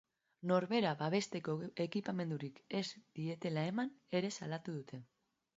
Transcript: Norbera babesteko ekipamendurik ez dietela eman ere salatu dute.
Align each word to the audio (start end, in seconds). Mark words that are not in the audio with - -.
Norbera 0.51 0.93
babesteko 1.01 1.55
ekipamendurik 1.85 2.57
ez 2.81 2.83
dietela 3.21 3.69
eman 3.73 3.95
ere 4.21 4.37
salatu 4.39 4.79
dute. 4.81 5.03